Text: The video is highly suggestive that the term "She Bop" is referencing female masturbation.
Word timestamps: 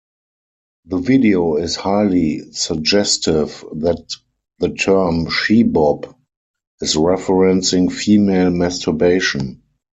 The 0.85 0.97
video 0.97 1.57
is 1.57 1.75
highly 1.75 2.51
suggestive 2.53 3.63
that 3.73 4.15
the 4.57 4.69
term 4.69 5.29
"She 5.29 5.61
Bop" 5.61 6.17
is 6.81 6.95
referencing 6.95 7.91
female 7.91 8.49
masturbation. 8.49 9.61